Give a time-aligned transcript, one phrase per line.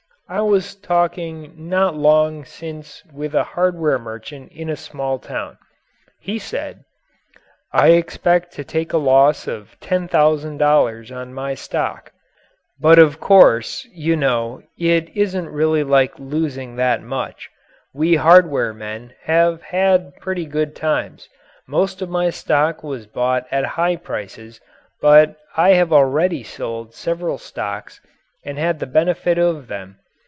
[0.29, 5.57] I was talking not long since with a hardware merchant in a small town.
[6.21, 6.85] He said:
[7.73, 12.13] "I expect to take a loss of $10,000 on my stock.
[12.79, 17.49] But of course, you know, it isn't really like losing that much.
[17.93, 21.27] We hardware men have had pretty good times.
[21.67, 24.61] Most of my stock was bought at high prices,
[25.01, 27.99] but I have already sold several stocks
[28.45, 29.97] and had the benefit of them.